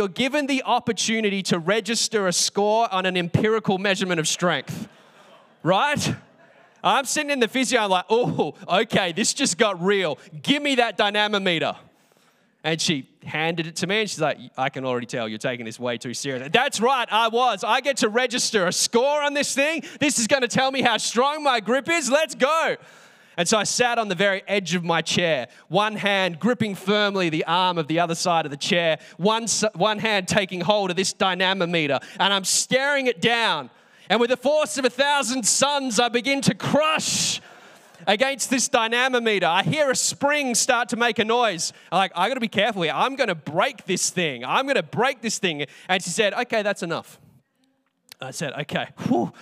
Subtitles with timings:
[0.00, 4.88] you're given the opportunity to register a score on an empirical measurement of strength,
[5.62, 6.14] right?
[6.82, 10.18] I'm sitting in the physio, I'm like, oh, okay, this just got real.
[10.40, 11.76] Give me that dynamometer.
[12.64, 15.66] And she handed it to me, and she's like, I can already tell you're taking
[15.66, 16.48] this way too seriously.
[16.48, 17.62] That's right, I was.
[17.62, 19.84] I get to register a score on this thing.
[19.98, 22.08] This is going to tell me how strong my grip is.
[22.08, 22.76] Let's go.
[23.40, 27.30] And so I sat on the very edge of my chair, one hand gripping firmly
[27.30, 30.96] the arm of the other side of the chair, one, one hand taking hold of
[30.96, 33.70] this dynamometer, and I'm staring it down.
[34.10, 37.40] And with the force of a thousand suns, I begin to crush
[38.06, 39.46] against this dynamometer.
[39.46, 41.72] I hear a spring start to make a noise.
[41.90, 42.92] I'm like, I gotta be careful here.
[42.94, 44.44] I'm gonna break this thing.
[44.44, 45.64] I'm gonna break this thing.
[45.88, 47.18] And she said, Okay, that's enough.
[48.20, 48.88] I said, Okay.
[49.08, 49.32] Whew.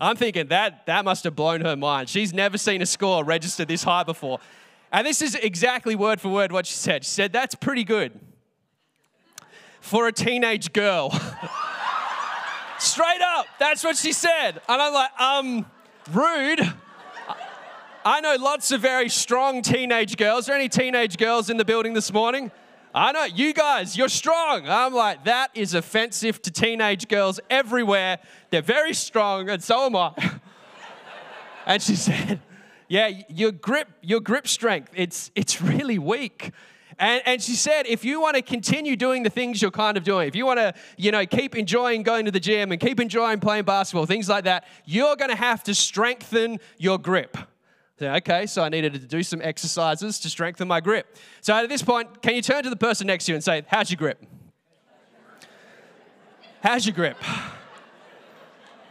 [0.00, 2.08] I'm thinking that that must have blown her mind.
[2.08, 4.38] She's never seen a score registered this high before.
[4.92, 7.04] And this is exactly word for word what she said.
[7.04, 8.18] She said, That's pretty good
[9.80, 11.10] for a teenage girl.
[12.78, 14.60] Straight up, that's what she said.
[14.68, 15.66] And I'm like, um,
[16.12, 16.74] rude.
[18.04, 20.48] I know lots of very strong teenage girls.
[20.48, 22.52] Are there any teenage girls in the building this morning?
[22.94, 24.68] I know, you guys, you're strong.
[24.68, 28.18] I'm like, that is offensive to teenage girls everywhere.
[28.50, 30.12] They're very strong, and so am I.
[31.66, 32.40] and she said,
[32.88, 36.52] Yeah, your grip, your grip strength, it's it's really weak.
[36.98, 40.02] And, and she said, if you want to continue doing the things you're kind of
[40.02, 42.98] doing, if you want to, you know, keep enjoying going to the gym and keep
[42.98, 47.36] enjoying playing basketball, things like that, you're going to have to strengthen your grip.
[48.00, 51.16] Okay, so I needed to do some exercises to strengthen my grip.
[51.40, 53.64] So at this point, can you turn to the person next to you and say,
[53.66, 54.24] How's your grip?
[56.62, 57.16] How's your grip?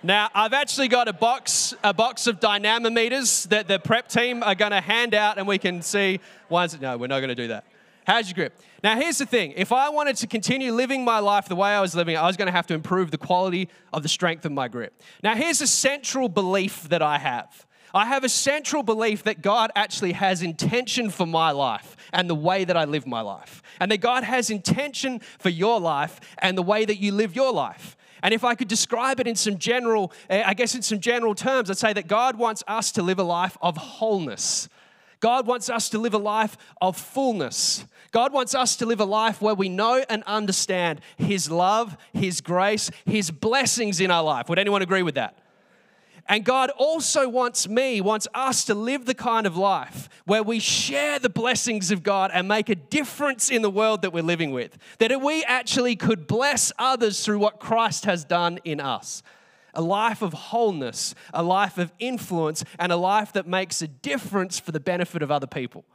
[0.04, 4.56] Now, I've actually got a box, a box of dynamometers that the prep team are
[4.56, 6.80] going to hand out, and we can see ones.
[6.80, 7.66] No, we're not going to do that.
[8.06, 8.58] How's your grip?
[8.84, 11.82] Now, here's the thing if I wanted to continue living my life the way I
[11.82, 14.52] was living, I was going to have to improve the quality of the strength of
[14.52, 15.02] my grip.
[15.24, 19.72] Now, here's a central belief that I have I have a central belief that God
[19.76, 23.64] actually has intention for my life and the way that I live my life.
[23.80, 27.54] And that God has intention for your life and the way that you live your
[27.54, 27.96] life.
[28.24, 31.36] And if I could describe it in some general, eh, I guess in some general
[31.36, 34.70] terms, I'd say that God wants us to live a life of wholeness.
[35.20, 37.86] God wants us to live a life of fullness.
[38.12, 42.42] God wants us to live a life where we know and understand His love, His
[42.42, 44.50] grace, His blessings in our life.
[44.50, 45.38] Would anyone agree with that?
[46.30, 50.60] And God also wants me, wants us to live the kind of life where we
[50.60, 54.52] share the blessings of God and make a difference in the world that we're living
[54.52, 54.78] with.
[55.00, 59.24] That we actually could bless others through what Christ has done in us.
[59.74, 64.60] A life of wholeness, a life of influence, and a life that makes a difference
[64.60, 65.86] for the benefit of other people.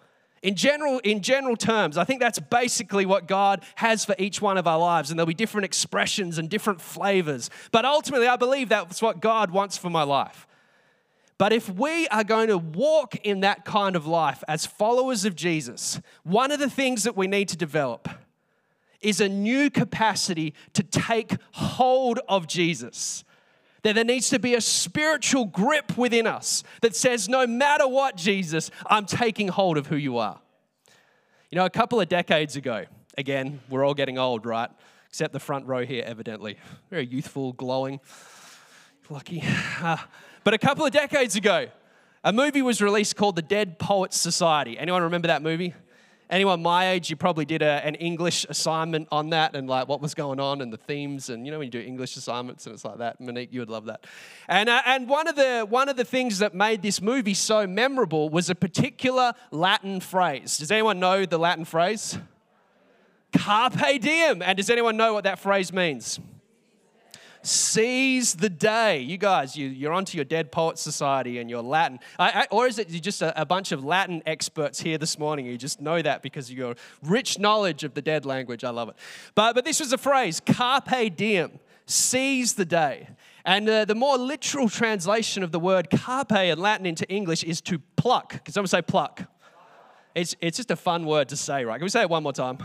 [0.42, 4.58] In general, in general terms, I think that's basically what God has for each one
[4.58, 7.48] of our lives, and there'll be different expressions and different flavors.
[7.70, 10.48] But ultimately, I believe that's what God wants for my life.
[11.38, 15.36] But if we are going to walk in that kind of life as followers of
[15.36, 18.08] Jesus, one of the things that we need to develop
[19.00, 23.24] is a new capacity to take hold of Jesus
[23.82, 28.16] that there needs to be a spiritual grip within us that says, no matter what,
[28.16, 30.40] Jesus, I'm taking hold of who you are.
[31.50, 32.84] You know, a couple of decades ago,
[33.18, 34.70] again, we're all getting old, right?
[35.08, 36.58] Except the front row here, evidently.
[36.90, 38.00] Very youthful, glowing.
[39.10, 39.42] Lucky.
[39.82, 39.98] Uh,
[40.44, 41.66] but a couple of decades ago,
[42.24, 44.78] a movie was released called The Dead Poets Society.
[44.78, 45.74] Anyone remember that movie?
[46.32, 50.00] Anyone my age, you probably did a, an English assignment on that and like what
[50.00, 51.28] was going on and the themes.
[51.28, 53.70] And you know, when you do English assignments and it's like that, Monique, you would
[53.70, 54.06] love that.
[54.48, 57.66] And, uh, and one, of the, one of the things that made this movie so
[57.66, 60.56] memorable was a particular Latin phrase.
[60.56, 62.18] Does anyone know the Latin phrase?
[63.36, 64.42] Carpe diem.
[64.42, 66.18] And does anyone know what that phrase means?
[67.42, 69.00] Seize the day.
[69.00, 71.98] You guys, you, you're onto your Dead Poet Society and your Latin.
[72.18, 75.18] I, I, or is it you just a, a, bunch of Latin experts here this
[75.18, 75.46] morning?
[75.46, 78.64] You just know that because of your rich knowledge of the dead language.
[78.64, 78.96] I love it.
[79.34, 83.08] But, but this was a phrase, carpe diem, seize the day.
[83.44, 87.60] And uh, the more literal translation of the word carpe in Latin into English is
[87.62, 88.44] to pluck.
[88.44, 89.24] Can someone say pluck?
[90.14, 91.78] It's, it's just a fun word to say, right?
[91.78, 92.58] Can we say it one more time?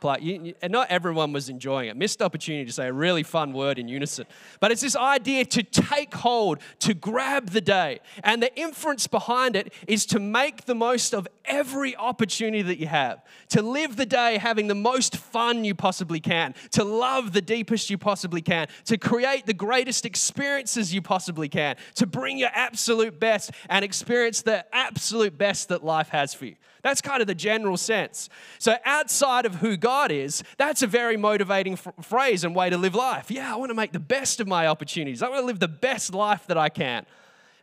[0.00, 0.16] Play.
[0.20, 1.96] You, and not everyone was enjoying it.
[1.96, 4.26] Missed opportunity to say a really fun word in unison.
[4.60, 8.00] But it's this idea to take hold, to grab the day.
[8.22, 12.86] And the inference behind it is to make the most of every opportunity that you
[12.86, 17.42] have, to live the day having the most fun you possibly can, to love the
[17.42, 22.50] deepest you possibly can, to create the greatest experiences you possibly can, to bring your
[22.52, 26.56] absolute best and experience the absolute best that life has for you.
[26.82, 28.28] That's kind of the general sense.
[28.58, 32.94] So, outside of who God is, that's a very motivating phrase and way to live
[32.94, 33.30] life.
[33.30, 35.22] Yeah, I want to make the best of my opportunities.
[35.22, 37.04] I want to live the best life that I can.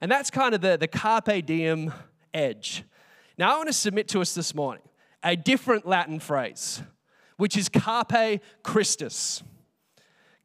[0.02, 1.94] And that's kind of the, the carpe diem
[2.34, 2.84] edge.
[3.38, 4.84] Now, I want to submit to us this morning
[5.24, 6.82] a different Latin phrase,
[7.38, 9.42] which is carpe Christus.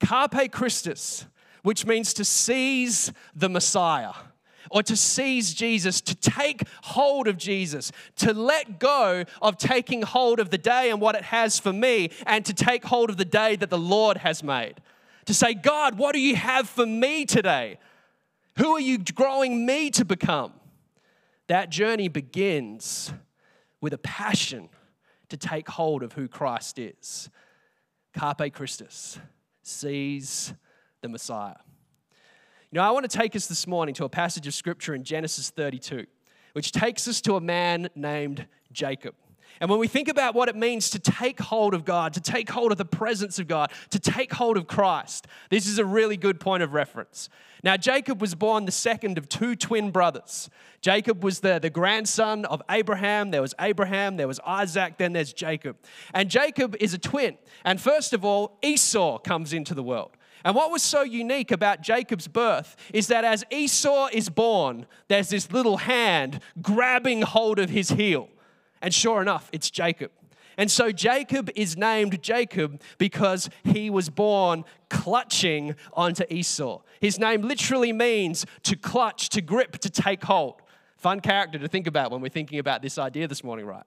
[0.00, 1.26] Carpe Christus,
[1.62, 4.12] which means to seize the Messiah
[4.70, 10.38] or to seize Jesus, to take hold of Jesus, to let go of taking hold
[10.38, 13.24] of the day and what it has for me, and to take hold of the
[13.24, 14.76] day that the Lord has made.
[15.26, 17.78] To say, God, what do you have for me today?
[18.56, 20.52] Who are you growing me to become?
[21.48, 23.12] That journey begins
[23.80, 24.68] with a passion
[25.30, 27.28] to take hold of who Christ is.
[28.16, 29.18] Carpe Christus,
[29.62, 30.52] seize
[31.00, 31.54] the Messiah.
[32.72, 35.50] Know, I want to take us this morning to a passage of scripture in Genesis
[35.50, 36.06] 32,
[36.52, 39.16] which takes us to a man named Jacob.
[39.60, 42.48] And when we think about what it means to take hold of God, to take
[42.48, 46.16] hold of the presence of God, to take hold of Christ, this is a really
[46.16, 47.28] good point of reference.
[47.64, 50.48] Now, Jacob was born the second of two twin brothers.
[50.80, 53.32] Jacob was the, the grandson of Abraham.
[53.32, 55.76] There was Abraham, there was Isaac, then there's Jacob.
[56.14, 57.36] And Jacob is a twin.
[57.64, 60.16] And first of all, Esau comes into the world.
[60.44, 65.28] And what was so unique about Jacob's birth is that as Esau is born, there's
[65.28, 68.28] this little hand grabbing hold of his heel.
[68.82, 70.10] And sure enough, it's Jacob.
[70.56, 76.80] And so Jacob is named Jacob because he was born clutching onto Esau.
[77.00, 80.60] His name literally means to clutch, to grip, to take hold.
[80.96, 83.84] Fun character to think about when we're thinking about this idea this morning, right?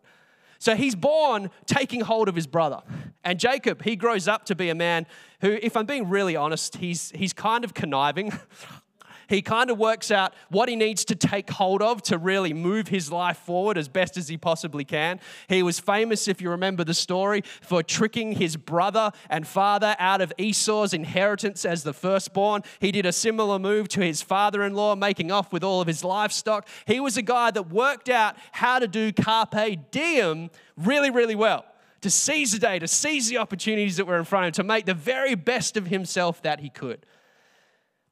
[0.64, 2.84] So he's born taking hold of his brother.
[3.22, 5.06] And Jacob, he grows up to be a man
[5.42, 8.32] who, if I'm being really honest, he's, he's kind of conniving.
[9.30, 12.88] he kind of works out what he needs to take hold of to really move
[12.88, 15.20] his life forward as best as he possibly can.
[15.48, 20.22] He was famous, if you remember the story, for tricking his brother and father out
[20.22, 22.64] of Esau's inheritance as the firstborn.
[22.80, 25.88] He did a similar move to his father in law, making off with all of
[25.88, 26.68] his livestock.
[26.86, 31.66] He was a guy that worked out how to do carpe diem really, really well
[32.02, 34.64] to seize the day, to seize the opportunities that were in front of him, to
[34.64, 37.06] make the very best of himself that he could.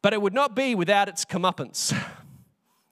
[0.01, 1.95] But it would not be without its comeuppance.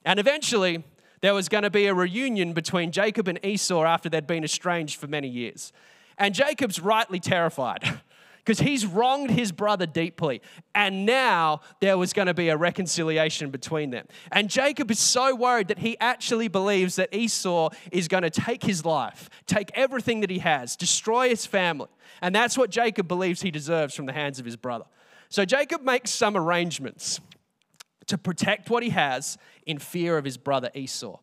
[0.04, 0.84] And eventually,
[1.20, 4.98] there was going to be a reunion between Jacob and Esau after they'd been estranged
[4.98, 5.72] for many years.
[6.16, 7.82] And Jacob's rightly terrified
[8.38, 10.40] because he's wronged his brother deeply.
[10.74, 14.06] And now there was going to be a reconciliation between them.
[14.32, 18.62] And Jacob is so worried that he actually believes that Esau is going to take
[18.62, 21.88] his life, take everything that he has, destroy his family.
[22.22, 24.84] And that's what Jacob believes he deserves from the hands of his brother.
[25.30, 27.20] So Jacob makes some arrangements
[28.06, 31.18] to protect what he has in fear of his brother Esau.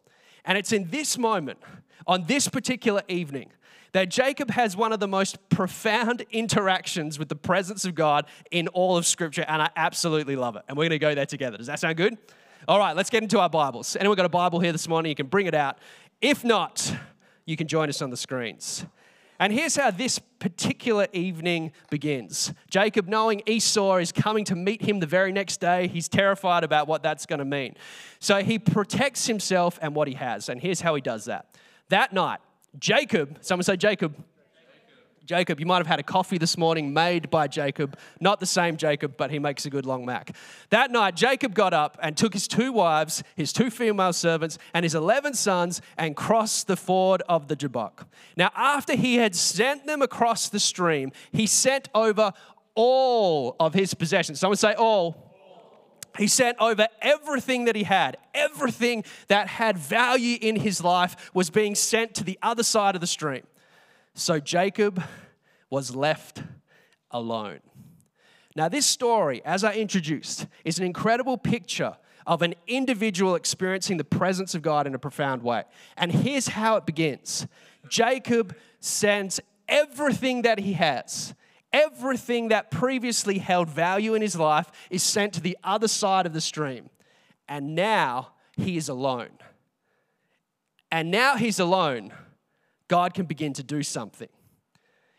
[0.45, 1.59] And it's in this moment,
[2.07, 3.51] on this particular evening,
[3.91, 8.69] that Jacob has one of the most profound interactions with the presence of God in
[8.69, 10.63] all of Scripture, and I absolutely love it.
[10.69, 11.57] And we're going to go there together.
[11.57, 12.17] Does that sound good?
[12.67, 13.97] All right, let's get into our Bibles.
[13.97, 15.09] Anyone got a Bible here this morning?
[15.09, 15.79] You can bring it out.
[16.21, 16.93] If not,
[17.45, 18.85] you can join us on the screens.
[19.39, 24.99] And here's how this particular evening begins Jacob, knowing Esau is coming to meet him
[24.99, 27.75] the very next day, he's terrified about what that's going to mean.
[28.19, 30.49] So he protects himself and what he has.
[30.49, 31.55] And here's how he does that.
[31.89, 32.39] That night,
[32.79, 34.15] Jacob, someone say Jacob,
[35.27, 35.59] Jacob.
[35.59, 37.97] You might have had a coffee this morning made by Jacob.
[38.21, 40.33] Not the same Jacob, but he makes a good long mac.
[40.69, 44.83] That night, Jacob got up and took his two wives, his two female servants, and
[44.85, 48.07] his 11 sons and crossed the ford of the Jabbok.
[48.37, 52.31] Now, after he had sent them across the stream, he sent over
[52.73, 54.39] all of his possessions.
[54.39, 55.25] Someone say all.
[56.17, 58.15] He sent over everything that he had.
[58.33, 63.01] Everything that had value in his life was being sent to the other side of
[63.01, 63.43] the stream.
[64.17, 65.03] So Jacob
[65.69, 66.41] was left
[67.11, 67.59] alone.
[68.55, 71.95] Now, this story, as I introduced, is an incredible picture
[72.25, 75.65] of an individual experiencing the presence of God in a profound way.
[75.95, 77.45] And here's how it begins
[77.89, 81.35] Jacob sends everything that he has,
[81.71, 86.33] everything that previously held value in his life, is sent to the other side of
[86.33, 86.89] the stream.
[87.47, 89.37] And now he is alone.
[90.91, 92.13] And now he's alone
[92.87, 94.29] God can begin to do something.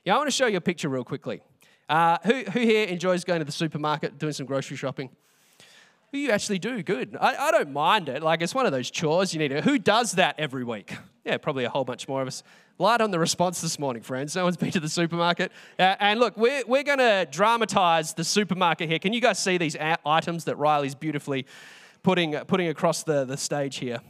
[0.05, 1.43] Yeah, I want to show you a picture real quickly.
[1.89, 5.11] Uh, who, who here enjoys going to the supermarket, doing some grocery shopping?
[6.13, 6.83] You actually do?
[6.83, 7.17] Good.
[7.21, 8.23] I, I don't mind it.
[8.23, 9.61] Like, it's one of those chores you need to.
[9.61, 10.97] Who does that every week?
[11.25, 12.43] Yeah, probably a whole bunch more of us.
[12.79, 14.35] Light on the response this morning, friends.
[14.35, 15.53] No one's been to the supermarket.
[15.79, 18.99] Uh, and look, we're, we're going to dramatize the supermarket here.
[18.99, 21.45] Can you guys see these a- items that Riley's beautifully
[22.03, 24.01] putting, putting across the, the stage here?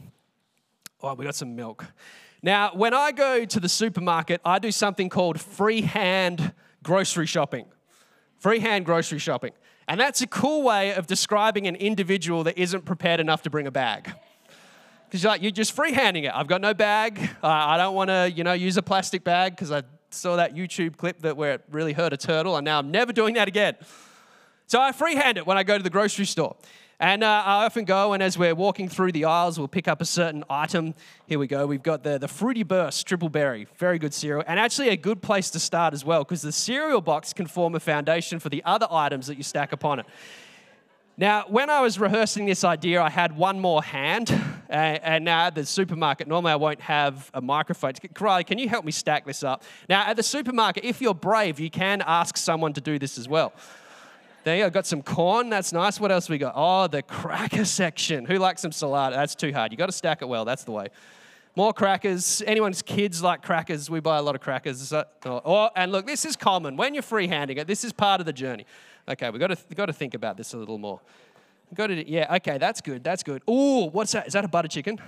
[1.01, 1.85] Oh, we got some milk.
[2.41, 6.53] Now, when I go to the supermarket, I do something called freehand
[6.83, 7.65] grocery shopping.
[8.37, 9.51] Freehand grocery shopping.
[9.87, 13.67] And that's a cool way of describing an individual that isn't prepared enough to bring
[13.67, 14.13] a bag.
[15.07, 16.31] Because you're like, you're just freehanding it.
[16.33, 17.19] I've got no bag.
[17.43, 19.81] Uh, I don't want to, you know, use a plastic bag because I
[20.11, 23.11] saw that YouTube clip that where it really hurt a turtle, and now I'm never
[23.11, 23.75] doing that again.
[24.67, 26.55] So I freehand it when I go to the grocery store.
[27.01, 30.01] And uh, I often go, and as we're walking through the aisles, we'll pick up
[30.01, 30.93] a certain item.
[31.27, 31.65] Here we go.
[31.65, 33.67] We've got the, the Fruity Burst Triple Berry.
[33.77, 34.43] Very good cereal.
[34.45, 37.73] And actually, a good place to start as well, because the cereal box can form
[37.73, 40.07] a foundation for the other items that you stack upon it.
[41.15, 44.31] Now, when I was rehearsing this idea, I had one more hand.
[44.71, 47.93] And, now at the supermarket, normally I won't have a microphone.
[48.19, 49.63] Riley, can you help me stack this up?
[49.89, 53.27] Now, at the supermarket, if you're brave, you can ask someone to do this as
[53.27, 53.51] well.
[54.43, 54.69] There you go.
[54.69, 55.49] Got some corn.
[55.49, 55.99] That's nice.
[55.99, 56.53] What else we got?
[56.55, 58.25] Oh, the cracker section.
[58.25, 59.13] Who likes some salad?
[59.13, 59.71] That's too hard.
[59.71, 60.45] You got to stack it well.
[60.45, 60.87] That's the way.
[61.55, 62.41] More crackers.
[62.47, 63.89] Anyone's kids like crackers.
[63.89, 64.93] We buy a lot of crackers.
[64.93, 66.77] Oh, oh, and look, this is common.
[66.77, 68.65] When you're freehanding it, this is part of the journey.
[69.09, 71.01] Okay, we've got to, we've got to think about this a little more.
[71.73, 73.03] Got to, yeah, okay, that's good.
[73.03, 73.41] That's good.
[73.49, 74.27] Ooh, what's that?
[74.27, 74.99] Is that a butter chicken?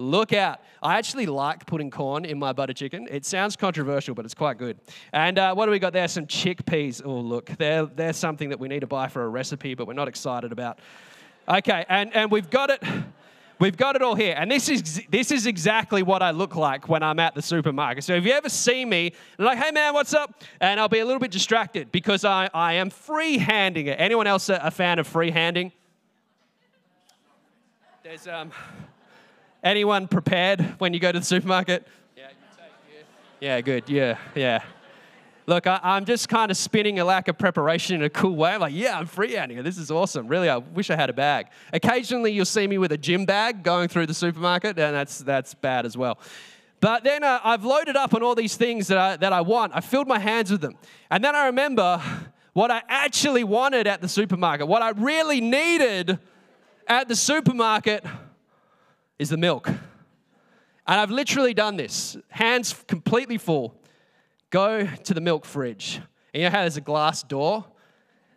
[0.00, 0.60] Look out.
[0.82, 3.06] I actually like putting corn in my butter chicken.
[3.10, 4.78] It sounds controversial, but it's quite good.
[5.12, 6.08] And uh, what do we got there?
[6.08, 7.02] Some chickpeas.
[7.04, 9.92] Oh, look, they're, they're something that we need to buy for a recipe, but we're
[9.92, 10.78] not excited about.
[11.46, 12.82] Okay, and, and we've got it.
[13.58, 14.34] We've got it all here.
[14.38, 18.02] And this is, this is exactly what I look like when I'm at the supermarket.
[18.02, 20.44] So if you ever see me, like, hey man, what's up?
[20.62, 24.00] And I'll be a little bit distracted because I, I am free handing it.
[24.00, 25.72] Anyone else a, a fan of free handing?
[28.02, 28.50] There's, um,
[29.62, 31.86] Anyone prepared when you go to the supermarket?
[32.16, 32.28] Yeah,
[33.40, 33.88] yeah, good.
[33.88, 34.62] Yeah, yeah.
[35.46, 38.52] Look, I, am just kind of spinning a lack of preparation in a cool way.
[38.52, 39.64] I'm like, yeah, I'm freehanding it.
[39.64, 40.28] This is awesome.
[40.28, 41.48] Really, I wish I had a bag.
[41.72, 45.54] Occasionally, you'll see me with a gym bag going through the supermarket, and that's, that's
[45.54, 46.18] bad as well.
[46.80, 49.72] But then uh, I've loaded up on all these things that I, that I want.
[49.74, 50.76] I filled my hands with them.
[51.10, 52.00] And then I remember
[52.54, 56.18] what I actually wanted at the supermarket, what I really needed
[56.86, 58.04] at the supermarket
[59.20, 59.68] is the milk.
[59.68, 59.78] And
[60.86, 63.74] I've literally done this, hands completely full.
[64.48, 66.00] Go to the milk fridge.
[66.32, 67.66] And you know how there's a glass door?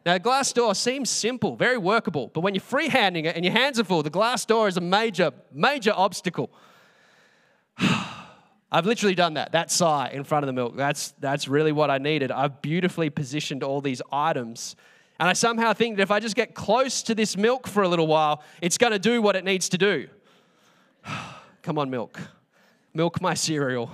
[0.05, 3.53] Now, a glass door seems simple, very workable, but when you're freehanding it and your
[3.53, 6.51] hands are full, the glass door is a major, major obstacle.
[7.79, 10.75] I've literally done that, that sigh in front of the milk.
[10.75, 12.29] That's, that's really what I needed.
[12.29, 14.75] I've beautifully positioned all these items.
[15.17, 17.87] And I somehow think that if I just get close to this milk for a
[17.87, 20.09] little while, it's going to do what it needs to do.
[21.61, 22.19] Come on, milk.
[22.93, 23.91] Milk my cereal.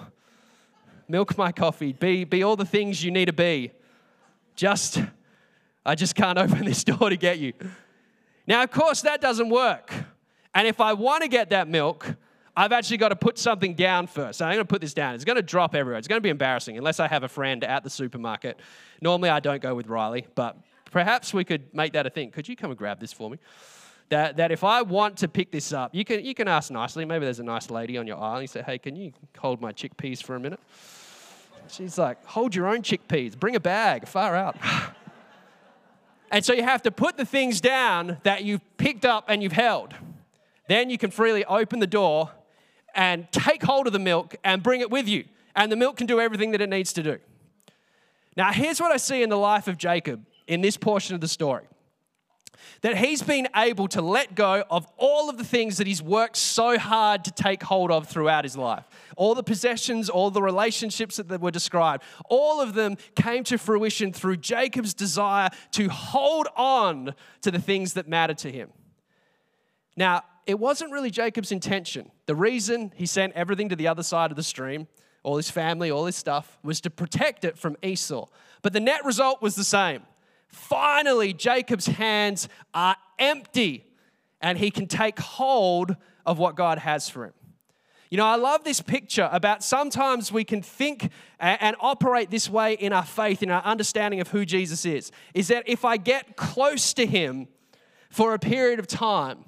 [1.07, 1.93] Milk my coffee.
[1.93, 3.71] Be, be all the things you need to be.
[4.55, 5.01] Just,
[5.85, 7.53] I just can't open this door to get you.
[8.47, 9.93] Now, of course, that doesn't work.
[10.53, 12.15] And if I want to get that milk,
[12.55, 14.41] I've actually got to put something down first.
[14.41, 15.15] I'm going to put this down.
[15.15, 15.97] It's going to drop everywhere.
[15.97, 18.59] It's going to be embarrassing unless I have a friend at the supermarket.
[19.01, 20.57] Normally, I don't go with Riley, but
[20.91, 22.31] perhaps we could make that a thing.
[22.31, 23.37] Could you come and grab this for me?
[24.09, 27.05] That, that if I want to pick this up, you can, you can ask nicely.
[27.05, 28.41] Maybe there's a nice lady on your aisle.
[28.41, 30.59] You say, hey, can you hold my chickpeas for a minute?
[31.69, 33.39] She's like, hold your own chickpeas.
[33.39, 34.07] Bring a bag.
[34.07, 34.57] Far out.
[36.31, 39.51] and so you have to put the things down that you've picked up and you've
[39.51, 39.93] held.
[40.67, 42.31] Then you can freely open the door
[42.95, 45.25] and take hold of the milk and bring it with you.
[45.55, 47.19] And the milk can do everything that it needs to do.
[48.35, 51.27] Now, here's what I see in the life of Jacob in this portion of the
[51.27, 51.65] story
[52.81, 56.37] that he's been able to let go of all of the things that he's worked
[56.37, 58.85] so hard to take hold of throughout his life.
[59.15, 64.13] All the possessions, all the relationships that were described, all of them came to fruition
[64.13, 68.69] through Jacob's desire to hold on to the things that mattered to him.
[69.95, 72.09] Now, it wasn't really Jacob's intention.
[72.25, 74.87] The reason he sent everything to the other side of the stream,
[75.21, 78.27] all his family, all his stuff, was to protect it from Esau.
[78.61, 80.01] But the net result was the same.
[80.49, 83.85] Finally, Jacob's hands are empty
[84.41, 87.33] and he can take hold of what God has for him.
[88.09, 92.73] You know, I love this picture about sometimes we can think and operate this way
[92.73, 95.11] in our faith, in our understanding of who Jesus is.
[95.35, 97.47] Is that if I get close to him
[98.09, 99.45] for a period of time,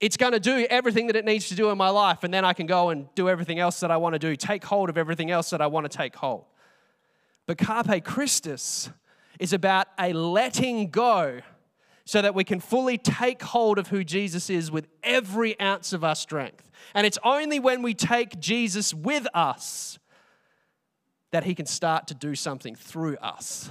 [0.00, 2.44] it's going to do everything that it needs to do in my life, and then
[2.44, 4.98] I can go and do everything else that I want to do, take hold of
[4.98, 6.44] everything else that I want to take hold.
[7.46, 8.90] But carpe Christus
[9.38, 11.40] is about a letting go
[12.04, 16.04] so that we can fully take hold of who Jesus is with every ounce of
[16.04, 16.70] our strength.
[16.94, 19.98] And it's only when we take Jesus with us
[21.32, 23.70] that he can start to do something through us.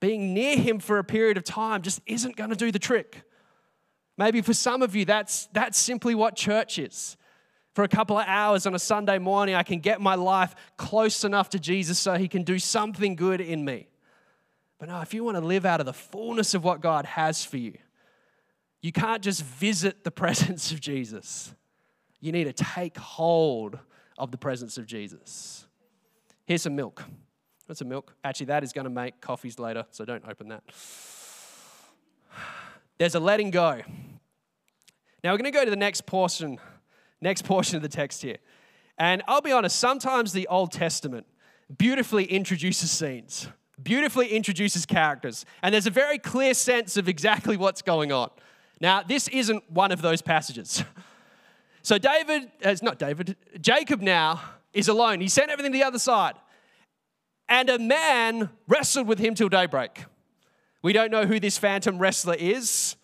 [0.00, 3.22] Being near him for a period of time just isn't going to do the trick.
[4.16, 7.16] Maybe for some of you, that's, that's simply what church is.
[7.74, 11.24] for a couple of hours on a Sunday morning, I can get my life close
[11.24, 13.88] enough to Jesus so he can do something good in me.
[14.84, 17.42] But no, if you want to live out of the fullness of what God has
[17.42, 17.72] for you,
[18.82, 21.54] you can't just visit the presence of Jesus.
[22.20, 23.78] You need to take hold
[24.18, 25.66] of the presence of Jesus.
[26.44, 27.02] Here's some milk.
[27.66, 28.14] That's some milk.
[28.24, 30.62] Actually, that is going to make coffees later, so don't open that.
[32.98, 33.80] There's a letting go.
[35.22, 36.58] Now we're going to go to the next portion
[37.22, 38.36] next portion of the text here.
[38.98, 41.26] And I'll be honest, sometimes the Old Testament
[41.74, 43.48] beautifully introduces scenes,
[43.82, 48.30] beautifully introduces characters, and there's a very clear sense of exactly what's going on.
[48.80, 50.82] Now, this isn't one of those passages.
[51.84, 54.40] So, David, uh, it's not David, Jacob now
[54.72, 55.20] is alone.
[55.20, 56.32] He sent everything to the other side.
[57.46, 60.06] And a man wrestled with him till daybreak.
[60.80, 62.96] We don't know who this phantom wrestler is.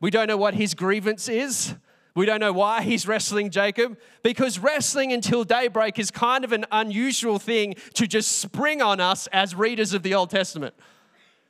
[0.00, 1.74] We don't know what his grievance is.
[2.16, 6.64] We don't know why he's wrestling Jacob because wrestling until daybreak is kind of an
[6.72, 10.74] unusual thing to just spring on us as readers of the Old Testament.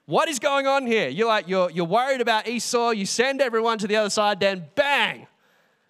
[0.07, 1.09] What is going on here?
[1.09, 4.65] You're like, you're, you're worried about Esau, you send everyone to the other side, then
[4.75, 5.29] bang,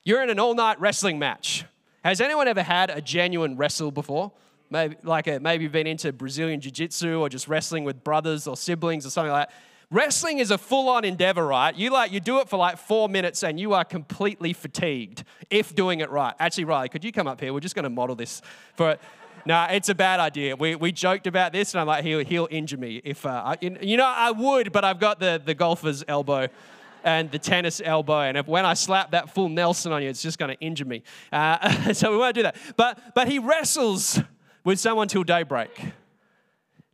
[0.05, 1.65] you're in an all night wrestling match.
[2.05, 4.31] Has anyone ever had a genuine wrestle before?
[4.69, 9.07] Maybe like a, maybe been into Brazilian jiu-jitsu or just wrestling with brothers or siblings
[9.07, 9.57] or something like that.
[9.91, 11.73] Wrestling is a full-on endeavor, right?
[11.75, 15.77] You like you do it for like four minutes and you are completely fatigued if
[15.77, 16.35] doing it right.
[16.41, 17.53] Actually, Riley, could you come up here?
[17.53, 18.43] We're just going to model this
[18.75, 18.93] for.
[18.93, 19.01] it.
[19.45, 20.57] No, it's a bad idea.
[20.57, 23.57] We, we joked about this, and I'm like, he'll, he'll injure me if uh, I,
[23.61, 26.49] you know I would, but I've got the the golfer's elbow
[27.05, 30.21] and the tennis elbow, and if when I slap that full Nelson on you, it's
[30.21, 31.05] just going to injure me.
[31.33, 32.57] Uh, so we won't do that.
[32.77, 34.19] But but he wrestles
[34.65, 35.71] with someone till daybreak.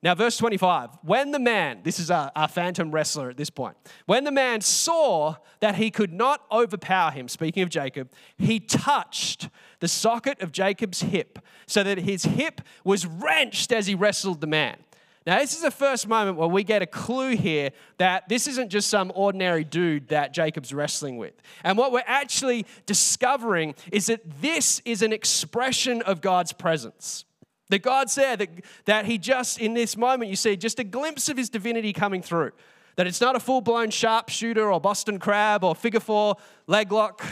[0.03, 4.25] Now, verse 25, when the man, this is our, phantom wrestler at this point, when
[4.25, 9.87] the man saw that he could not overpower him, speaking of Jacob, he touched the
[9.87, 14.77] socket of Jacob's hip so that his hip was wrenched as he wrestled the man.
[15.25, 18.71] Now, this is the first moment where we get a clue here that this isn't
[18.71, 21.35] just some ordinary dude that Jacob's wrestling with.
[21.63, 27.25] And what we're actually discovering is that this is an expression of God's presence.
[27.73, 28.51] That God said that,
[28.85, 32.21] that He just, in this moment, you see just a glimpse of His divinity coming
[32.21, 32.53] through.
[32.97, 37.25] That it's not a full blown sharpshooter or Boston crab or figure four leg lock.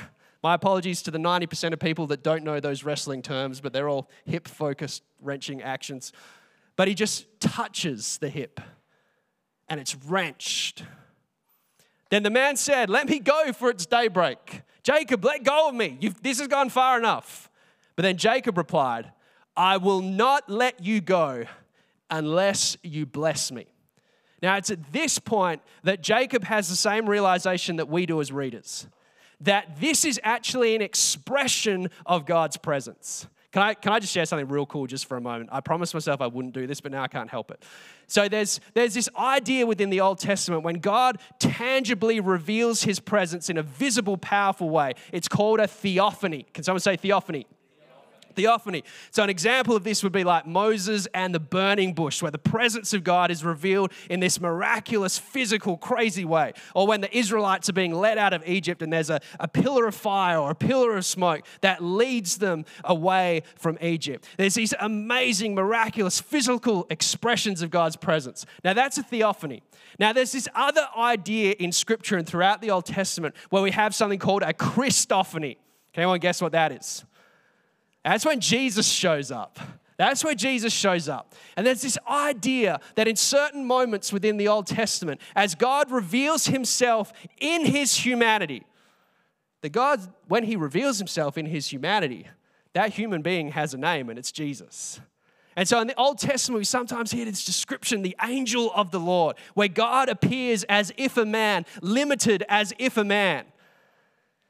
[0.42, 3.90] My apologies to the 90% of people that don't know those wrestling terms, but they're
[3.90, 6.10] all hip focused, wrenching actions.
[6.74, 8.62] But He just touches the hip
[9.68, 10.84] and it's wrenched.
[12.08, 14.62] Then the man said, Let me go, for it's daybreak.
[14.82, 15.98] Jacob, let go of me.
[16.00, 17.50] You've, this has gone far enough.
[17.94, 19.12] But then Jacob replied,
[19.60, 21.44] I will not let you go
[22.08, 23.66] unless you bless me.
[24.42, 28.32] Now, it's at this point that Jacob has the same realization that we do as
[28.32, 28.86] readers
[29.42, 33.26] that this is actually an expression of God's presence.
[33.52, 35.50] Can I, can I just share something real cool just for a moment?
[35.52, 37.62] I promised myself I wouldn't do this, but now I can't help it.
[38.06, 43.50] So there's, there's this idea within the Old Testament when God tangibly reveals his presence
[43.50, 44.94] in a visible, powerful way.
[45.12, 46.46] It's called a theophany.
[46.54, 47.46] Can someone say theophany?
[48.40, 48.84] Theophany.
[49.10, 52.38] So, an example of this would be like Moses and the burning bush, where the
[52.38, 56.52] presence of God is revealed in this miraculous, physical, crazy way.
[56.74, 59.86] Or when the Israelites are being led out of Egypt and there's a, a pillar
[59.86, 64.26] of fire or a pillar of smoke that leads them away from Egypt.
[64.36, 68.46] There's these amazing, miraculous, physical expressions of God's presence.
[68.64, 69.62] Now, that's a theophany.
[69.98, 73.94] Now, there's this other idea in Scripture and throughout the Old Testament where we have
[73.94, 75.56] something called a Christophany.
[75.92, 77.04] Can anyone guess what that is?
[78.04, 79.58] That's when Jesus shows up.
[79.98, 81.34] That's where Jesus shows up.
[81.58, 86.46] And there's this idea that in certain moments within the Old Testament, as God reveals
[86.46, 88.64] himself in his humanity,
[89.60, 92.26] that God, when he reveals himself in his humanity,
[92.72, 95.00] that human being has a name and it's Jesus.
[95.54, 99.00] And so in the Old Testament, we sometimes hear this description, the angel of the
[99.00, 103.44] Lord, where God appears as if a man, limited as if a man.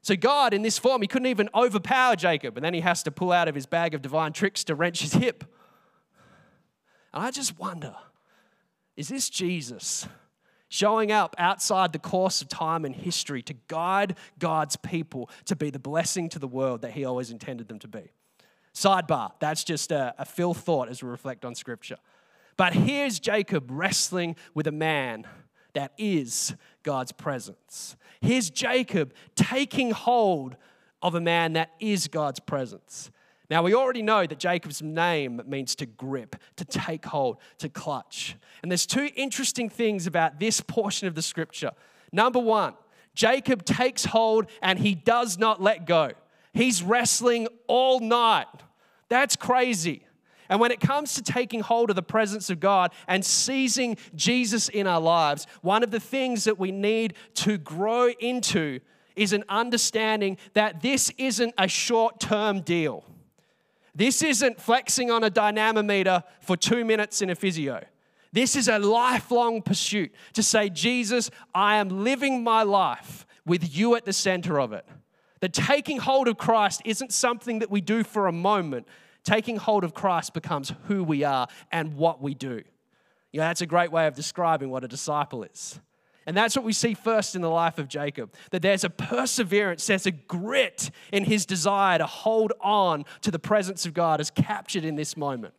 [0.03, 3.11] So, God, in this form, he couldn't even overpower Jacob, and then he has to
[3.11, 5.45] pull out of his bag of divine tricks to wrench his hip.
[7.13, 7.95] And I just wonder
[8.97, 10.07] is this Jesus
[10.69, 15.71] showing up outside the course of time and history to guide God's people to be
[15.71, 18.13] the blessing to the world that he always intended them to be?
[18.75, 21.97] Sidebar, that's just a, a thought as we reflect on scripture.
[22.57, 25.27] But here's Jacob wrestling with a man
[25.75, 27.97] that is God's presence.
[28.21, 30.57] Here's Jacob taking hold
[31.03, 33.11] of a man that is God's presence.
[33.49, 38.37] Now, we already know that Jacob's name means to grip, to take hold, to clutch.
[38.63, 41.73] And there's two interesting things about this portion of the scripture.
[42.13, 42.75] Number one,
[43.15, 46.13] Jacob takes hold and he does not let go.
[46.53, 48.47] He's wrestling all night.
[49.09, 50.05] That's crazy.
[50.51, 54.69] And when it comes to taking hold of the presence of God and seizing Jesus
[54.69, 58.81] in our lives, one of the things that we need to grow into
[59.15, 63.05] is an understanding that this isn't a short term deal.
[63.95, 67.85] This isn't flexing on a dynamometer for two minutes in a physio.
[68.33, 73.95] This is a lifelong pursuit to say, Jesus, I am living my life with you
[73.95, 74.87] at the center of it.
[75.41, 78.87] That taking hold of Christ isn't something that we do for a moment.
[79.25, 82.63] Taking hold of Christ becomes who we are and what we do.
[83.33, 85.79] You know, that's a great way of describing what a disciple is.
[86.27, 89.87] And that's what we see first in the life of Jacob that there's a perseverance,
[89.87, 94.31] there's a grit in his desire to hold on to the presence of God as
[94.31, 95.55] captured in this moment.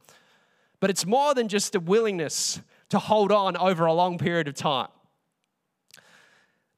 [0.80, 4.56] But it's more than just a willingness to hold on over a long period of
[4.56, 4.90] time.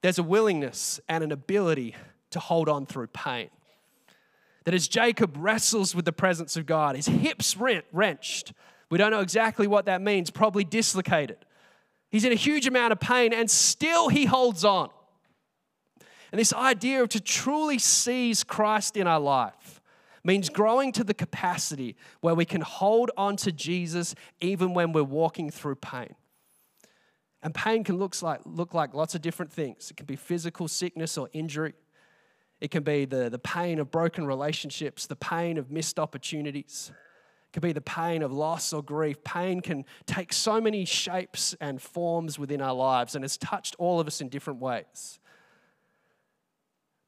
[0.02, 1.96] There's a willingness and an ability
[2.32, 3.50] to hold on through pain.
[4.66, 8.54] That as Jacob wrestles with the presence of God, his hips rent, wrenched.
[8.90, 11.38] We don't know exactly what that means, probably dislocated.
[12.10, 14.90] He's in a huge amount of pain and still he holds on.
[16.32, 19.82] And this idea of to truly seize Christ in our life
[20.24, 25.04] means growing to the capacity where we can hold on to Jesus even when we're
[25.04, 26.16] walking through pain.
[27.42, 29.92] And pain can look like, look like lots of different things.
[29.92, 31.74] It can be physical sickness or injury.
[32.64, 37.52] It can be the, the pain of broken relationships, the pain of missed opportunities It
[37.52, 39.22] could be the pain of loss or grief.
[39.26, 44.00] Pain can take so many shapes and forms within our lives and has touched all
[44.00, 45.20] of us in different ways.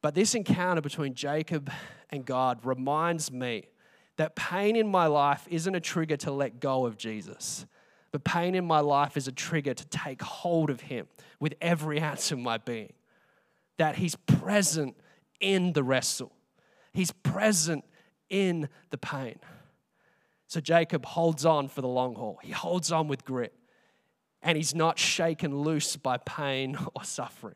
[0.01, 1.71] But this encounter between Jacob
[2.09, 3.69] and God reminds me
[4.17, 7.65] that pain in my life isn't a trigger to let go of Jesus,
[8.11, 11.07] but pain in my life is a trigger to take hold of Him
[11.39, 12.91] with every ounce of my being.
[13.77, 14.97] That He's present
[15.39, 16.31] in the wrestle,
[16.93, 17.83] He's present
[18.29, 19.39] in the pain.
[20.47, 22.39] So Jacob holds on for the long haul.
[22.41, 23.53] He holds on with grit.
[24.41, 27.55] And he's not shaken loose by pain or suffering.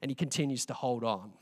[0.00, 1.32] And he continues to hold on.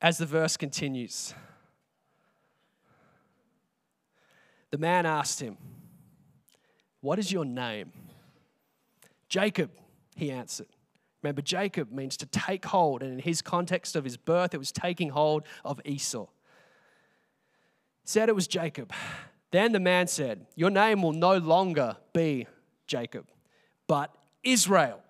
[0.00, 1.34] As the verse continues,
[4.70, 5.56] the man asked him,
[7.00, 7.92] What is your name?
[9.28, 9.70] Jacob,
[10.14, 10.68] he answered.
[11.28, 14.72] Remember, Jacob means to take hold, and in his context of his birth, it was
[14.72, 16.26] taking hold of Esau
[18.08, 18.92] said it was Jacob.
[19.50, 22.46] Then the man said, Your name will no longer be
[22.86, 23.26] Jacob,
[23.86, 25.00] but Israel.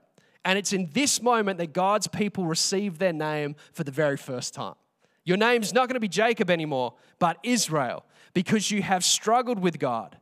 [0.44, 4.54] And it's in this moment that God's people receive their name for the very first
[4.54, 4.74] time.
[5.24, 9.78] Your name's not going to be Jacob anymore, but Israel, because you have struggled with
[9.78, 10.16] God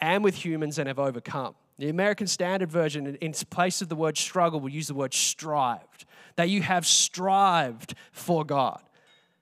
[0.00, 1.54] and with humans and have overcome.
[1.78, 6.04] The American Standard Version, in place of the word struggle, will use the word strived.
[6.36, 8.80] That you have strived for God.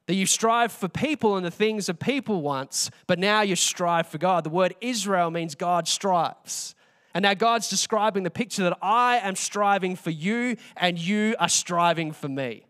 [0.07, 4.09] That you strive for people and the things of people once, but now you strive
[4.09, 4.45] for God.
[4.45, 6.75] The word Israel means God strives.
[7.15, 11.49] And now God's describing the picture that I am striving for you and you are
[11.49, 12.65] striving for me.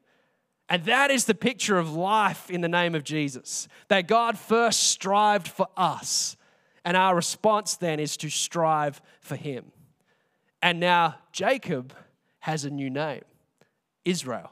[0.69, 3.69] And that is the picture of life in the name of Jesus.
[3.89, 6.37] That God first strived for us.
[6.85, 9.73] And our response then is to strive for him.
[10.63, 11.95] And now Jacob
[12.41, 13.23] has a new name
[14.05, 14.51] Israel.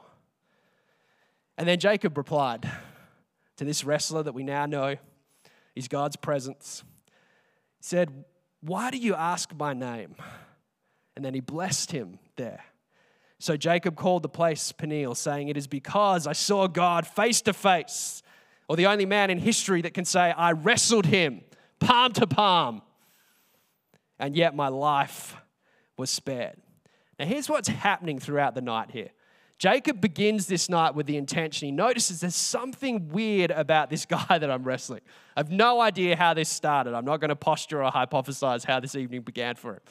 [1.57, 2.69] And then Jacob replied
[3.57, 4.95] to this wrestler that we now know
[5.75, 6.83] is God's presence.
[7.77, 8.23] He said,
[8.61, 10.15] Why do you ask my name?
[11.15, 12.63] And then he blessed him there.
[13.39, 17.53] So Jacob called the place Peniel, saying, It is because I saw God face to
[17.53, 18.21] face,
[18.67, 21.41] or the only man in history that can say, I wrestled him
[21.79, 22.81] palm to palm,
[24.19, 25.35] and yet my life
[25.97, 26.57] was spared.
[27.17, 29.09] Now, here's what's happening throughout the night here.
[29.59, 31.65] Jacob begins this night with the intention.
[31.65, 35.01] He notices there's something weird about this guy that I'm wrestling.
[35.35, 36.93] I have no idea how this started.
[36.93, 39.81] I'm not going to posture or hypothesize how this evening began for him.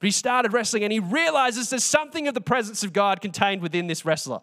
[0.00, 3.60] But he started wrestling and he realizes there's something of the presence of God contained
[3.60, 4.40] within this wrestler.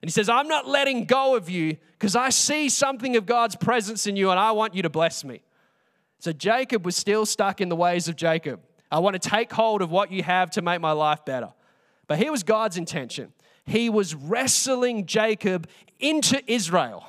[0.00, 3.56] And he says, I'm not letting go of you because I see something of God's
[3.56, 5.42] presence in you and I want you to bless me.
[6.22, 8.60] So Jacob was still stuck in the ways of Jacob.
[8.92, 11.52] I want to take hold of what you have to make my life better.
[12.06, 13.32] But here was God's intention
[13.66, 17.04] he was wrestling Jacob into Israel.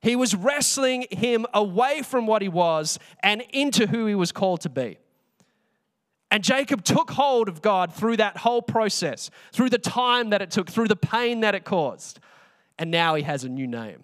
[0.00, 4.62] He was wrestling him away from what he was and into who he was called
[4.62, 4.98] to be.
[6.28, 10.50] And Jacob took hold of God through that whole process, through the time that it
[10.50, 12.18] took, through the pain that it caused.
[12.80, 14.02] And now he has a new name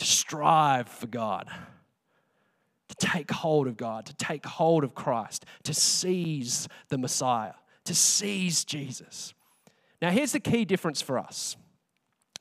[0.00, 1.48] to strive for God,
[2.88, 7.94] to take hold of God, to take hold of Christ, to seize the Messiah, to
[7.94, 9.34] seize Jesus.
[10.02, 11.56] Now, here's the key difference for us.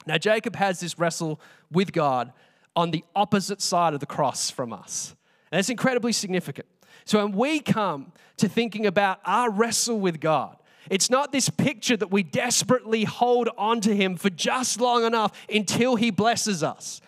[0.05, 1.39] Now, Jacob has this wrestle
[1.71, 2.33] with God
[2.75, 5.15] on the opposite side of the cross from us.
[5.51, 6.67] And it's incredibly significant.
[7.05, 10.57] So, when we come to thinking about our wrestle with God,
[10.89, 15.31] it's not this picture that we desperately hold on to Him for just long enough
[15.49, 17.01] until He blesses us.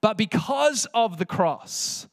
[0.00, 2.06] But because of the cross,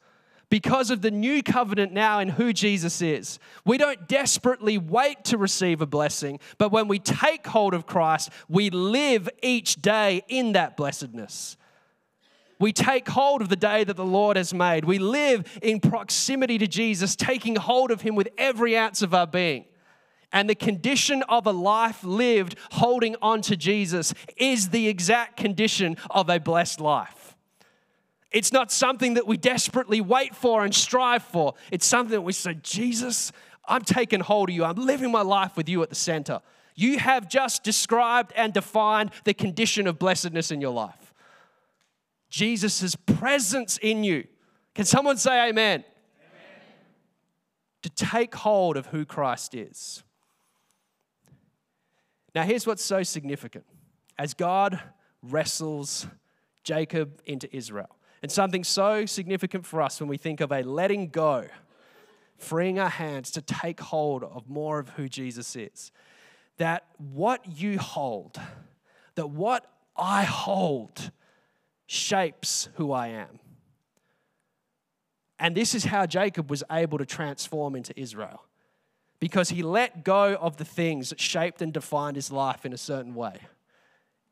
[0.54, 5.36] because of the new covenant now in who Jesus is, we don't desperately wait to
[5.36, 10.52] receive a blessing, but when we take hold of Christ, we live each day in
[10.52, 11.56] that blessedness.
[12.60, 14.84] We take hold of the day that the Lord has made.
[14.84, 19.26] We live in proximity to Jesus, taking hold of Him with every ounce of our
[19.26, 19.64] being.
[20.32, 25.96] And the condition of a life lived holding on to Jesus is the exact condition
[26.10, 27.23] of a blessed life.
[28.34, 31.54] It's not something that we desperately wait for and strive for.
[31.70, 33.30] It's something that we say, Jesus,
[33.66, 34.64] I'm taking hold of you.
[34.64, 36.40] I'm living my life with you at the center.
[36.74, 41.14] You have just described and defined the condition of blessedness in your life.
[42.28, 44.24] Jesus' presence in you.
[44.74, 45.84] Can someone say amen?
[45.84, 45.84] amen?
[47.82, 50.02] To take hold of who Christ is.
[52.34, 53.64] Now, here's what's so significant
[54.18, 54.80] as God
[55.22, 56.08] wrestles
[56.64, 57.93] Jacob into Israel,
[58.24, 61.44] and something so significant for us when we think of a letting go,
[62.38, 65.92] freeing our hands to take hold of more of who Jesus is,
[66.56, 68.40] that what you hold,
[69.16, 71.10] that what I hold,
[71.84, 73.40] shapes who I am.
[75.38, 78.42] And this is how Jacob was able to transform into Israel
[79.20, 82.78] because he let go of the things that shaped and defined his life in a
[82.78, 83.40] certain way.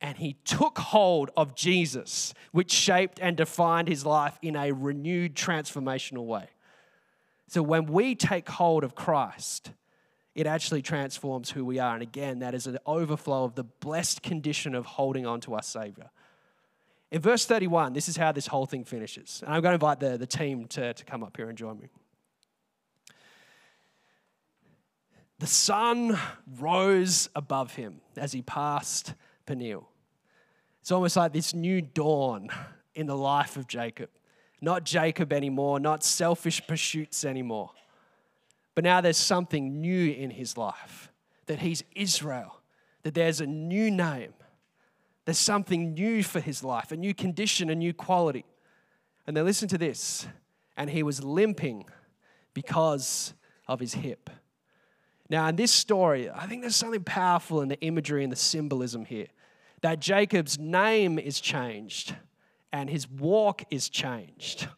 [0.02, 5.36] And he took hold of Jesus, which shaped and defined his life in a renewed,
[5.36, 6.48] transformational way.
[7.46, 9.70] So when we take hold of Christ,
[10.34, 11.94] it actually transforms who we are.
[11.94, 15.62] And again, that is an overflow of the blessed condition of holding on to our
[15.62, 16.10] Savior.
[17.12, 19.42] In verse 31, this is how this whole thing finishes.
[19.44, 21.78] And I'm going to invite the, the team to, to come up here and join
[21.78, 21.90] me.
[25.38, 26.18] The sun
[26.58, 29.91] rose above him as he passed Peniel.
[30.82, 32.48] It's almost like this new dawn
[32.96, 34.10] in the life of Jacob.
[34.60, 37.70] Not Jacob anymore, not selfish pursuits anymore.
[38.74, 41.12] But now there's something new in his life
[41.46, 42.60] that he's Israel,
[43.04, 44.34] that there's a new name,
[45.24, 48.44] there's something new for his life, a new condition, a new quality.
[49.24, 50.26] And then listen to this.
[50.76, 51.84] And he was limping
[52.54, 53.34] because
[53.68, 54.30] of his hip.
[55.30, 59.04] Now, in this story, I think there's something powerful in the imagery and the symbolism
[59.04, 59.28] here.
[59.82, 62.14] That Jacob's name is changed
[62.72, 64.68] and his walk is changed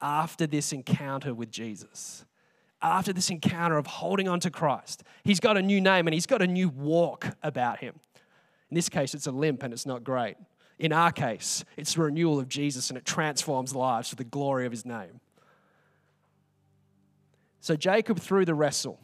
[0.00, 2.24] after this encounter with Jesus.
[2.80, 6.26] After this encounter of holding on to Christ, he's got a new name and he's
[6.26, 7.94] got a new walk about him.
[8.70, 10.36] In this case, it's a limp and it's not great.
[10.78, 14.66] In our case, it's the renewal of Jesus and it transforms lives for the glory
[14.66, 15.20] of his name.
[17.60, 18.98] So Jacob through the wrestle.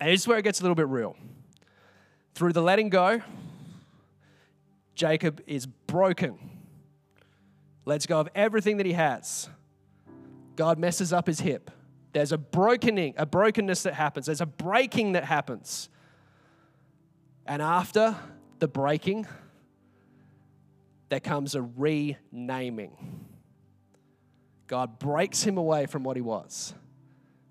[0.00, 1.16] And this is where it gets a little bit real.
[2.34, 3.20] Through the letting go,
[4.94, 6.38] Jacob is broken.
[7.84, 9.48] Lets go of everything that he has.
[10.56, 11.70] God messes up his hip.
[12.12, 14.26] There's a brokening, a brokenness that happens.
[14.26, 15.88] There's a breaking that happens.
[17.46, 18.14] And after
[18.58, 19.26] the breaking,
[21.08, 23.26] there comes a renaming.
[24.66, 26.74] God breaks him away from what he was.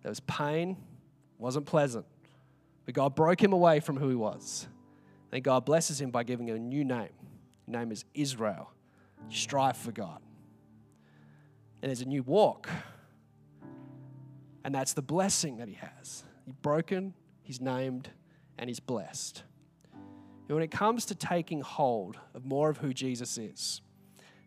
[0.01, 0.77] There was pain,
[1.37, 2.05] wasn't pleasant.
[2.85, 4.67] But God broke him away from who he was.
[5.29, 7.09] Then God blesses him by giving him a new name.
[7.71, 8.71] Name is Israel.
[9.29, 10.19] Strive for God.
[11.81, 12.69] And there's a new walk.
[14.63, 16.23] And that's the blessing that he has.
[16.45, 18.09] He's broken, he's named,
[18.57, 19.43] and he's blessed.
[20.47, 23.81] And when it comes to taking hold of more of who Jesus is,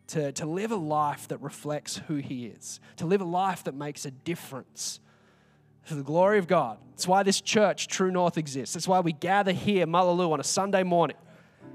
[0.09, 3.75] to, to live a life that reflects who he is, to live a life that
[3.75, 5.01] makes a difference
[5.83, 6.79] for the glory of God.
[6.91, 8.75] That's why this church, True North, exists.
[8.75, 11.17] That's why we gather here, Mullaloo, on a Sunday morning.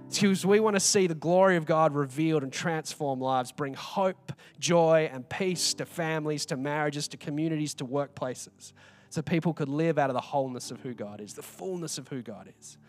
[0.07, 3.75] It's because we want to see the glory of God revealed and transform lives, bring
[3.75, 8.73] hope, joy, and peace to families, to marriages, to communities, to workplaces,
[9.11, 12.07] so people could live out of the wholeness of who God is, the fullness of
[12.07, 12.79] who God is.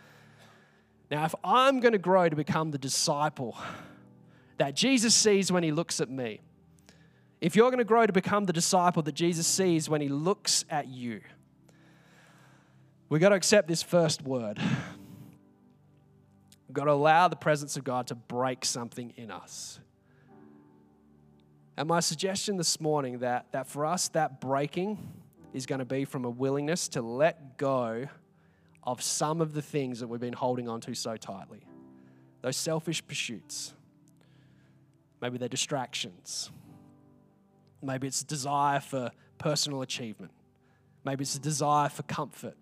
[1.10, 3.56] Now, if I'm going to grow to become the disciple
[4.56, 6.40] that Jesus sees when he looks at me,
[7.40, 10.64] if you're going to grow to become the disciple that Jesus sees when he looks
[10.70, 11.20] at you,
[13.08, 14.58] we've got to accept this first word.
[16.70, 19.80] We've got to allow the presence of God to break something in us.
[21.76, 24.96] And my suggestion this morning that, that for us, that breaking
[25.52, 28.06] is going to be from a willingness to let go
[28.85, 31.59] of some of the things that we've been holding on to so tightly.
[32.40, 33.74] those selfish pursuits.
[35.20, 36.52] Maybe they're distractions.
[37.83, 40.30] Maybe it's a desire for personal achievement.
[41.04, 42.56] Maybe it's a desire for comfort.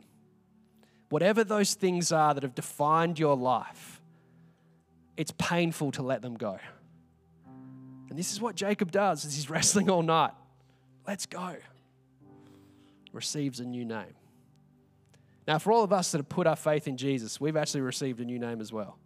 [1.10, 3.97] Whatever those things are that have defined your life,
[5.18, 6.58] it's painful to let them go.
[8.08, 10.30] And this is what Jacob does as he's wrestling all night.
[11.06, 11.56] Let's go.
[13.12, 14.14] Receives a new name.
[15.46, 18.20] Now, for all of us that have put our faith in Jesus, we've actually received
[18.20, 18.96] a new name as well.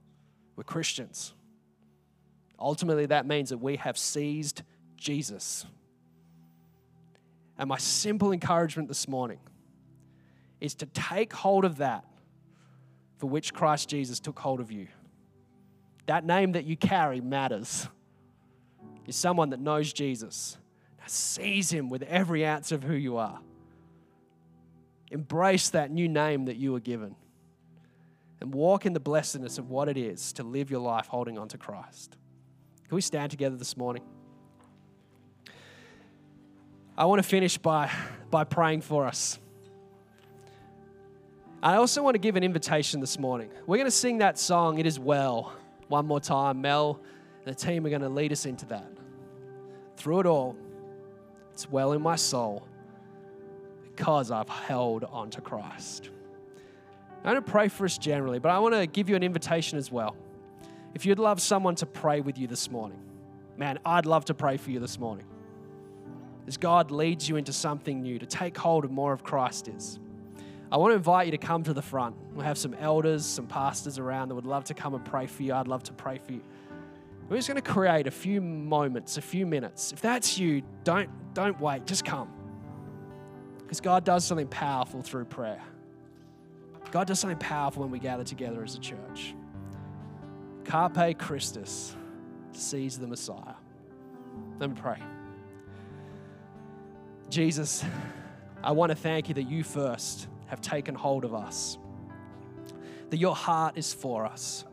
[0.55, 1.33] We're Christians.
[2.59, 4.63] Ultimately, that means that we have seized
[4.97, 5.65] Jesus.
[7.57, 9.39] And my simple encouragement this morning
[10.61, 12.05] is to take hold of that
[13.17, 14.89] for which Christ Jesus took hold of you.
[16.07, 17.89] That name that you carry matters.
[19.07, 20.57] You're someone that knows Jesus.
[20.99, 23.39] Now seize him with every ounce of who you are.
[25.11, 27.15] Embrace that new name that you were given.
[28.41, 31.49] And walk in the blessedness of what it is to live your life holding on
[31.49, 32.17] to Christ.
[32.89, 34.03] Can we stand together this morning?
[36.97, 37.91] I want to finish by,
[38.31, 39.39] by praying for us.
[41.63, 43.49] I also want to give an invitation this morning.
[43.67, 45.53] We're going to sing that song, It Is Well,
[45.93, 46.63] one more time.
[46.63, 46.99] Mel
[47.45, 48.91] and the team are going to lead us into that.
[49.99, 50.57] Through it all,
[51.53, 52.67] it's well in my soul
[53.83, 56.09] because I've held on to Christ.
[57.19, 59.77] I'm going to pray for us generally, but I want to give you an invitation
[59.77, 60.17] as well.
[60.95, 62.99] If you'd love someone to pray with you this morning,
[63.59, 65.27] man, I'd love to pray for you this morning.
[66.47, 70.01] As God leads you into something new, to take hold of more of Christ is.
[70.73, 72.17] I want to invite you to come to the front.
[72.33, 75.43] We'll have some elders, some pastors around that would love to come and pray for
[75.43, 75.53] you.
[75.53, 76.41] I'd love to pray for you.
[77.29, 79.93] We're just going to create a few moments, a few minutes.
[79.93, 82.31] If that's you, don't, don't wait, just come.
[83.59, 85.61] Because God does something powerful through prayer.
[86.91, 89.35] God does something powerful when we gather together as a church.
[90.65, 91.95] Carpe Christus,
[92.53, 93.57] seize the Messiah.
[94.59, 94.99] Let me pray.
[97.29, 97.85] Jesus,
[98.65, 101.79] I want to thank you that you first have taken hold of us,
[103.09, 104.67] that your heart is for us.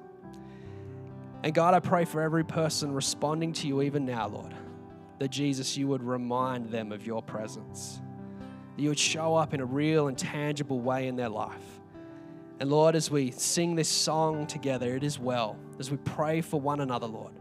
[1.41, 4.53] And God, I pray for every person responding to you even now, Lord,
[5.19, 8.01] that Jesus, you would remind them of your presence,
[8.75, 11.79] that you would show up in a real and tangible way in their life.
[12.59, 16.59] And Lord, as we sing this song together, it is well, as we pray for
[16.59, 17.31] one another, Lord,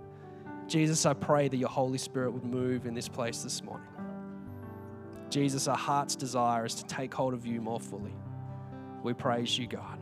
[0.68, 3.88] Jesus, I pray that your Holy Spirit would move in this place this morning.
[5.28, 8.14] Jesus, our heart's desire is to take hold of you more fully.
[9.02, 9.98] We praise you, God.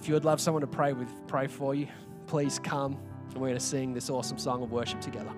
[0.00, 1.86] If you would love someone to pray with, pray for you,
[2.26, 2.98] please come
[3.30, 5.32] and we're going to sing this awesome song of worship together.